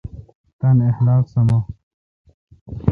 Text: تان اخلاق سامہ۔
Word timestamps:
تان 0.59 0.77
اخلاق 0.89 1.23
سامہ۔ 1.33 1.57